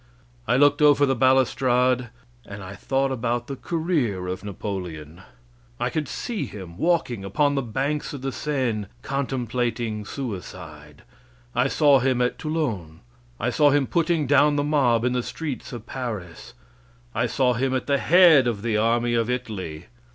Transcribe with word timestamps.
I 0.47 0.57
looked 0.57 0.81
over 0.81 1.05
the 1.05 1.15
balustrade, 1.15 2.09
and 2.47 2.63
I 2.63 2.73
thought 2.73 3.11
about 3.11 3.45
the 3.45 3.55
career 3.55 4.25
of 4.25 4.43
Napoleon. 4.43 5.21
I 5.79 5.91
could 5.91 6.07
see 6.07 6.47
him 6.47 6.75
walking 6.79 7.23
upon 7.23 7.53
the 7.53 7.61
banks 7.61 8.11
of 8.11 8.23
the 8.23 8.31
Seine 8.31 8.87
contemplating 9.03 10.03
suicide. 10.05 11.03
I 11.53 11.67
saw 11.67 11.99
him 11.99 12.19
at 12.19 12.39
Toulon. 12.39 13.01
I 13.39 13.51
saw 13.51 13.69
him 13.69 13.85
putting 13.85 14.25
down 14.25 14.55
the 14.55 14.63
mob 14.63 15.05
in 15.05 15.13
the 15.13 15.21
streets 15.21 15.71
of 15.71 15.85
Paris. 15.85 16.55
I 17.13 17.27
saw 17.27 17.53
him 17.53 17.75
at 17.75 17.85
the 17.85 17.99
head 17.99 18.47
of 18.47 18.63
the 18.63 18.77
army 18.77 19.13
of 19.13 19.29
Italy. 19.29 19.85